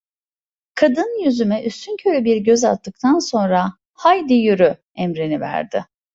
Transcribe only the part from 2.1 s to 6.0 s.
bir göz attıktan sonra: "Hadi yürü!" emrini verdi.